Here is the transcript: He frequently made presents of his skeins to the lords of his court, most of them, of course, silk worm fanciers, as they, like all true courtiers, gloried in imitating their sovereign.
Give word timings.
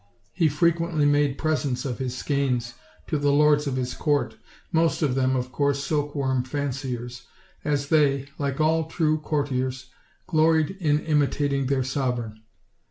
He 0.33 0.49
frequently 0.49 1.05
made 1.05 1.37
presents 1.37 1.85
of 1.85 1.99
his 1.99 2.17
skeins 2.17 2.73
to 3.05 3.19
the 3.19 3.31
lords 3.31 3.67
of 3.67 3.75
his 3.75 3.93
court, 3.93 4.35
most 4.71 5.03
of 5.03 5.13
them, 5.13 5.35
of 5.35 5.51
course, 5.51 5.83
silk 5.85 6.15
worm 6.15 6.43
fanciers, 6.43 7.27
as 7.63 7.89
they, 7.89 8.27
like 8.39 8.59
all 8.59 8.85
true 8.85 9.19
courtiers, 9.19 9.91
gloried 10.25 10.71
in 10.79 11.01
imitating 11.01 11.67
their 11.67 11.83
sovereign. 11.83 12.41